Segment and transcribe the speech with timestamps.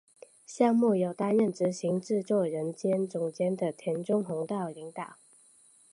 [0.47, 5.17] 项目由担任执行制作人兼总监的田中弘道领导。